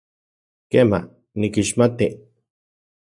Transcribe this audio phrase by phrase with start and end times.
[0.71, 0.99] Kema,
[1.39, 2.07] nikixmati.